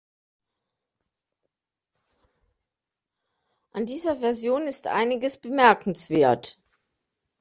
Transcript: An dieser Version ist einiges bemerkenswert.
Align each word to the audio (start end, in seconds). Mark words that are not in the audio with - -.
An 3.71 3.85
dieser 3.85 4.17
Version 4.17 4.63
ist 4.63 4.87
einiges 4.87 5.37
bemerkenswert. 5.37 6.57